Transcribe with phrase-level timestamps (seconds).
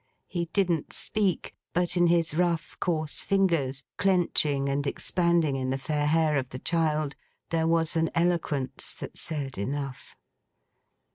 [0.25, 6.07] He didn't speak, but in his rough coarse fingers, clenching and expanding in the fair
[6.07, 7.15] hair of the child,
[7.51, 10.15] there was an eloquence that said enough.